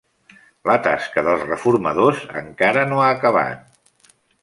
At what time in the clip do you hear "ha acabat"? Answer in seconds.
3.07-4.13